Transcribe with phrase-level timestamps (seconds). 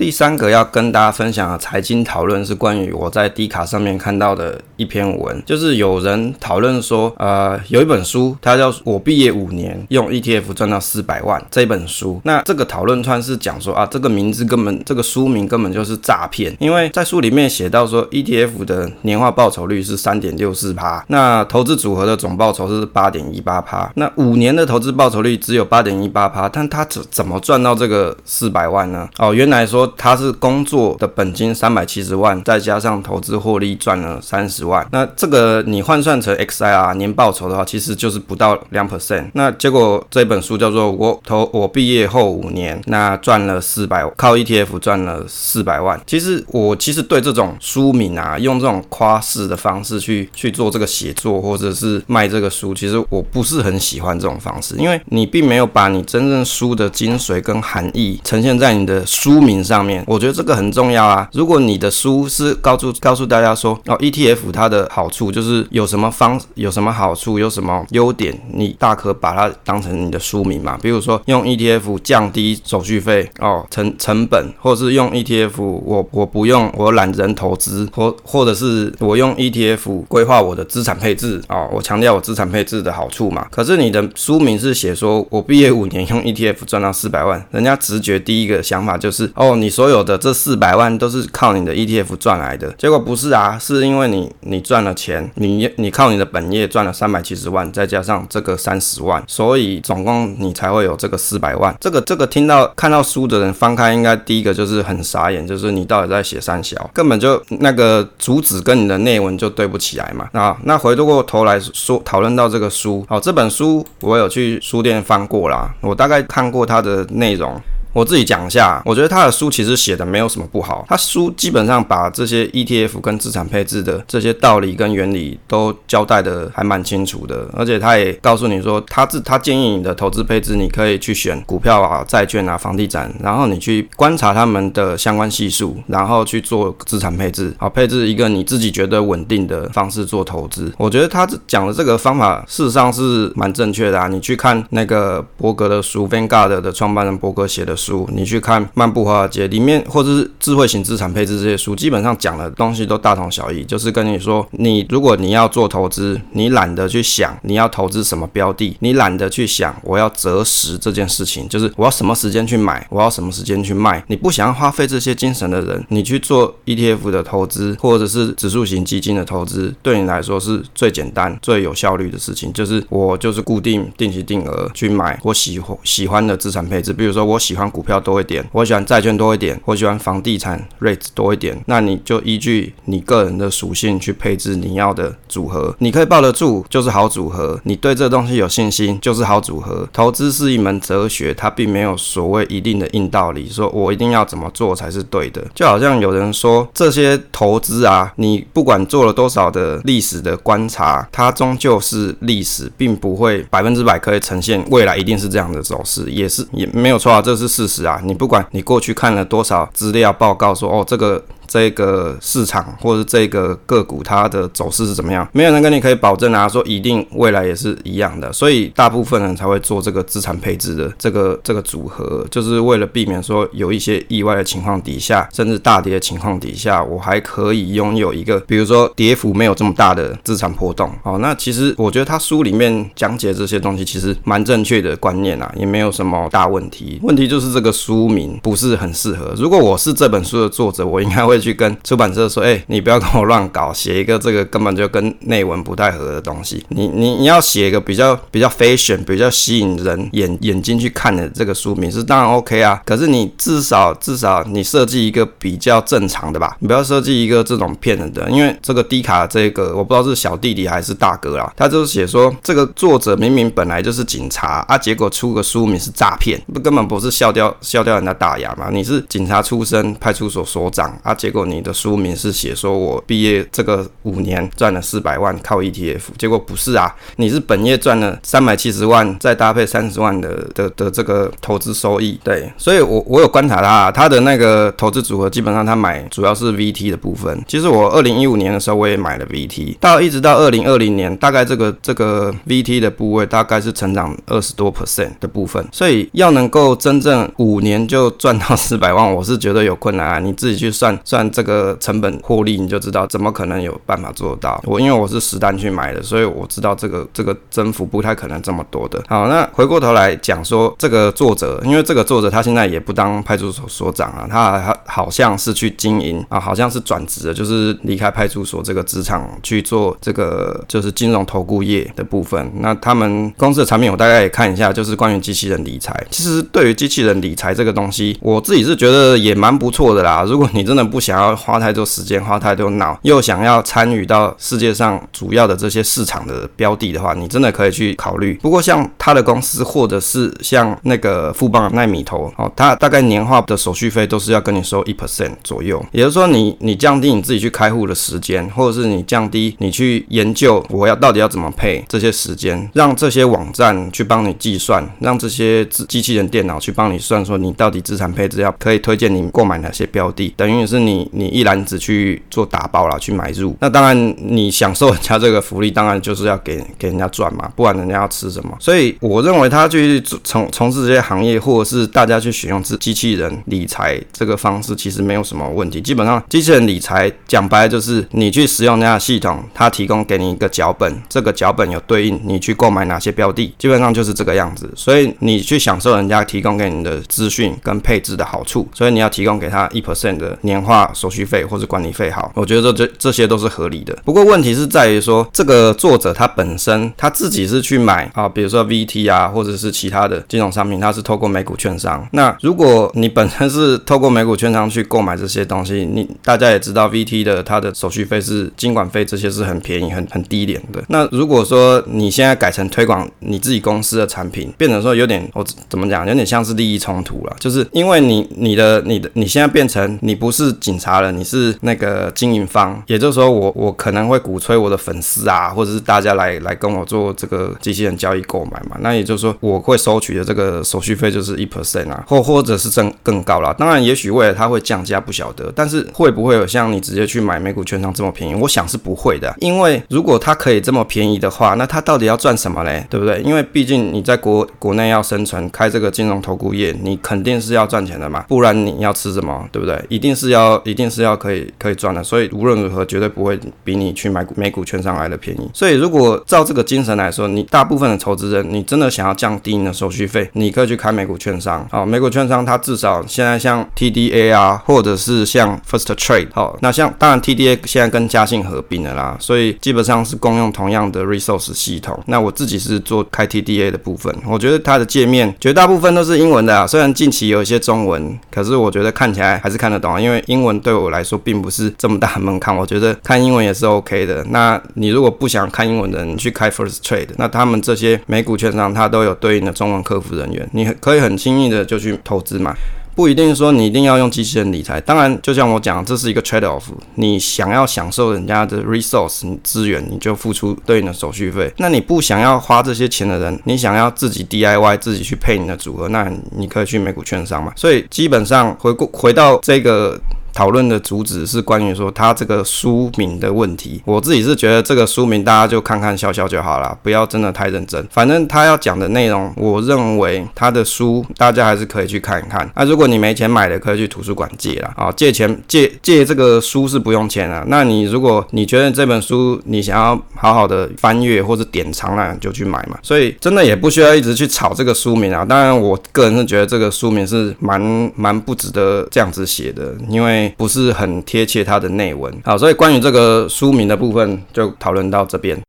[0.00, 12.18] 第三个要跟大家分享的财经讨论是关于我在 D 卡上面看到的一篇文，就是有人讨论说，呃，有一本书，它叫《我毕业五年用 ETF 赚到四百万》这本书。
[12.24, 29.06] 那这个讨论串是讲说啊，这个名字根本，这个书名根本就是诈骗，因为在书里面写到说，ETF 的年化报酬率是三点六四趴，那投资组合的总报酬是八点一八趴，那五年的投资报酬率只有八点一八趴，但他怎怎么赚到这个四百万呢？
[29.18, 39.30] 哦，原来说他是工作的本金三百七十万，再加上投资获利赚了三十万，那这个你换算成 XIR 年报酬的话，其实就是不到两 percent。
[39.34, 46.00] 那结果这本书叫做我投我毕业后五年，那赚了四百，靠 ETF 赚了四百万。
[46.06, 60.04] 其实我其实对这种书名啊，用这种夸饰的方式去去做这个写作，或者是卖这个书，其实我不是很喜欢这种方式，因为你并没有把你真正书的精髓跟含义呈现在你的书名上上面。
[60.06, 61.26] 我觉得这个很重要啊。
[61.32, 70.78] 如果你的书是告诉告诉大家说哦，ETF 它的好处就是有什么方有什么好处，有什么优点，你大可把它当成你的书名嘛。
[70.82, 83.46] 比如说用 ETF 降低手续费哦，成成本，或者是用 ETF 我我不用我懒人投资，或或者是我用 ETF 规划我的资产配置哦，我强调我资产配置的好处嘛。
[83.50, 92.72] 可是你的书名是写说我毕业五年用 ETF 赚到四百万，人家直觉第一个想法就是哦，你所有的这四百万都是靠你的 ETF 赚来的。
[92.78, 101.76] 结果不是啊，是因为你你赚了钱，你你靠你的本业赚了三百七十万，再加上这个三十万，所以总共你才会有这个四百万。
[101.80, 110.28] 这个这个听到看到书的人翻开，应该第一个就是很傻眼，就是你到底在写三小，根本就那个主旨跟你的内文就对不起来嘛。
[110.32, 117.60] 啊，那回过头来说讨论到这个书，好，这本书我有去书店翻过啦，我大概看过它的内容。
[117.92, 140.72] 我自己讲一下，我觉得他的书其实写的没有什么不好，他书基本上把这些 ETF 跟资产配置的这些道理跟原理都交代的还蛮清楚的，而且他也告诉你说，他自他建议你的投资配置，你可以去选股票啊、债券啊、房地产，然后你去观察他们的相关系数，然后去做资产配置，好，配置一个你自己觉得稳定的方式做投资。
[140.78, 147.76] 我觉得他讲的这个方法事实上是蛮正确的啊，你去看那个伯格的书，Vanguard 的创办人伯格写的。
[147.80, 177.69] 书，你去看《漫步华尔街》里面，或者是智慧型资产配置这些书，基本上讲的东西都大同小异，就是跟你说，你如果你要做投资，你懒得去想你要投资什么标的，你懒得去想我要择时这件事情，就是我要什么时间去买，我要什么时间去卖，你不想要花费这些精神的人，你去做 ETF 的投资，或者是指数型基金的投资，对你来说是最简单、最有效率的事情，就是我就是固定定期定额去买我喜欢喜欢的资产配置，比如说我喜欢。
[177.70, 189.88] 股票多一点，我喜欢债券多一点，我喜欢房地产 rate 多一点，那你就依据你个人的属性去配置你要的组合，你可以抱得住就是好组合，你对这东西有信心就是好组合。
[189.92, 195.46] 投资是一门哲学，它并没有所谓一定的硬道理，说我一定要怎么做才是对的。
[195.54, 207.59] 就好像有人说这些投资啊，你不管做了多少的历史的观察，它终究是历史，并不会百分之百可以呈现未来一定是这样的走势，也是也没有错啊，这是。
[207.60, 211.22] 事实啊，你不管你过去看了多少资料报告说，哦这个。
[211.50, 215.28] 这个市场或者这个个股它的走势是怎么样？
[215.32, 218.32] 没有人跟你可以保证啊，说一定未来也是一样的。
[218.32, 230.88] 所以大部分人才会做这个资产配置的这个这个组合，就是为了避免说有一些意外的情况底下，甚至大跌的情况底下，我还可以拥有一个，比如说跌幅没有这么大的资产波动。
[231.02, 237.00] 哦，那其实我觉得他书里面讲解这些东西其实蛮正确的观念啊，也没有什么大问题。
[237.02, 239.34] 问题就是这个书名不是很适合。
[239.36, 241.39] 如果我是这本书的作者，我应该会。
[241.40, 246.64] 去跟出版社说，哎、你不要跟我乱搞，写一个这个根本就跟内文不太合的东西。
[246.68, 252.80] 你 你你要写一个比较比较 fashion、比较吸引人眼眼睛去看的这个书名是当然 OK 啊。
[252.84, 258.28] 可是你至少至少你设计一个比较正常的吧，你不要设计一个这种骗人的。
[258.30, 268.68] 因为这个 D 卡这个我不知道是小弟弟还是大哥啦，他就是写说这个作者明明本来就是警察啊，结果出个书名是诈骗，不根本不是笑掉笑掉人家大牙嘛。
[268.70, 287.40] 你是警察出身，派出所所长啊，结结果你的书名是写说我毕业这个五年赚了四百万靠 ETF，结果不是啊，你是本业赚了三百七十万，再搭配三十万的的的这个投资收益，对，所以我我有观察他，他的那个投资组合基本上他买主要是 VT 的部分。
[287.46, 300.18] 其实我二零一五年的时候我也买了 VT，到一直到二零二零年，大概这个这个 VT 的部位大概是成长二十多 percent 的部分，所以要能够真正五年就赚到四百万，我是觉得有困难啊。
[300.18, 304.58] 你自己去算算算这个成本获利，你就知道怎么可能有办法做到。
[304.64, 309.02] 我因为我是实单去买的，所以我知道这个这个增幅不太可能这么多的。
[309.06, 322.50] 好，那回过头来讲说这个作者，因为这个作者他现在也不当派出所所长啊，他好像是去经营啊，好像是转职的，就是离开派出所这个职场去做这个就是金融投顾业的部分。
[322.60, 325.94] 那他们公司的产品我大概也看一下，就是关于机器人理财。
[326.10, 330.24] 其实对于机器人理财这个东西，我自己是觉得也蛮不错的啦。
[330.26, 338.34] 如果你真的不想想要花太多时间、花太多脑，又想要参与到世界上主要的这些市场的标的的话，你真的可以去考虑。
[338.34, 345.84] 不过像他的公司，或者是像那个富邦奈米投哦，他大概年化的手续费都是要跟你收一 percent 左右。
[345.92, 363.56] 也就是说你，你你降低你自己去开户的时间，或者是你降低你去研究我要到底要怎么配这些时间，让这些网站去帮你计算，让这些机器人电脑去帮你算，说你到底资产配置要可以推荐你购买哪些标的，等于是你你你一篮子去做打包了去买入。
[363.60, 368.56] 那当然你享受人家这个福利，当然就是要给给人家赚嘛，不然人家要吃什么？
[368.58, 375.80] 所以我认为他去从从事这些行业，或者是大家去使用机机器人理财这个方式，其实没有什么问题。
[375.80, 384.70] 基本上机器人理财讲白就是你去使用人家的系统，它提供给你一个脚本，这个脚本有对应你去购买哪些标的，基本上就是这个样子。
[384.76, 393.96] 所以你去享受人家提供给你的资讯跟配置的好处，所以你要提供给他一 percent 的年化手续费或者管理费，好，我觉得这这这些都是合理的。
[394.04, 402.06] 不过问题是在于说，这个作者他本身他自己是去买啊，比如说 VT 啊，或者是其他的金融商品，他是透过美股券商。
[402.12, 410.82] 那如果你本身是透过美股券商去购买这些东西，你大家也知道 VT 的它的手续费是经管费这些是很便宜、很很低廉的。
[410.88, 433.52] 那如果说你现在改成推广你自己公司的产品，变成说有点我怎么讲，有点像是利益冲突了，就是因为你你的你的你现在变成你不是警察了，你是那个经营方，也就是说我我可能会鼓吹我的粉丝啊，或者是大家来来跟我做这个机器人交易购买嘛，那也就是说我会收取的这个手续费就是一 percent 啊，或或者是更更高了。
[433.54, 438.34] 当然也许未来它会降价不晓得，但是会不会有像你直接去买美股券商这么便宜？
[438.36, 442.86] 我想是不会的，因为如果它可以这么便宜的话，那它到底要赚什么嘞？
[442.88, 443.20] 对不对？
[443.22, 449.48] 因为毕竟你在国国内要生存，开这个金融投顾业，你肯定是要赚钱的嘛，不然你要吃什么？
[449.50, 449.84] 对不对？
[449.88, 455.50] 一定是要一定是要可以可以赚的，所以无论如何绝对不会比你去买美股券商来的便宜。
[455.54, 461.66] 所以如果照这个精神来说，你大部分的投资人，你真的想要降低你的手续费，你可以去开美股券商。
[461.70, 471.98] 好，美股券商它至少现在像 TDA 啊，或者是像 First Trade，好，那像当然 TDA 现在跟嘉信合并了啦，所以基本上是共用同样的 resource 系统。
[472.06, 484.24] 那我自己是做开 TDA 的部分，我觉得它的界面绝大部分都是英文的啊，虽然近期有一些中文，可是我觉得看起来还是看得懂啊，因为英文对我来说并不是这么大门槛，我觉得看英文也是 OK 的。
[484.30, 492.54] 那你如果不想看英文的，你去开 First Trade，那他们这些美股券商它都有对应的中文客服人员，你可以很轻易的就去投资嘛。
[492.92, 496.64] 不一定说你一定要用机器人理财，当然，就像我讲，这是一个 trade off。
[496.96, 501.50] 你想要享受人家的 resource 资源，你就付出对应的手续费。
[501.56, 507.52] 那你不想要花这些钱的人，你想要自己 DIY 自己去配你的组合，那你可以去美股券商嘛。
[507.56, 509.98] 所以基本上回顾回到这个。
[510.32, 517.86] 讨论的主旨是关于说他这个书名的问题，我自己是觉得这个书名大家就看看笑笑就好了，不要真的太认真。
[517.90, 522.50] 反正他要讲的内容，我认为他的书大家还是可以去看一看。
[522.54, 524.72] 那、啊、如果你没钱买的，可以去图书馆借啦。
[524.76, 527.44] 啊，借钱借借这个书是不用钱的。
[527.48, 532.78] 那你如果你觉得这本书你想要好好的翻阅或者典藏了，就去买嘛。
[532.82, 535.24] 所以真的也不需要一直去炒这个书名啊。
[535.24, 537.60] 当然，我个人是觉得这个书名是蛮
[537.94, 545.36] 蛮不值得这样子写的，因为不是很贴切它的内文，好，所以关于这个书名的部分就讨论到这边。